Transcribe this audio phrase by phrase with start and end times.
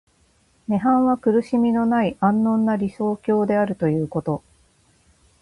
[0.67, 4.41] 涅槃は苦しみのない安穏な理想郷であるということ。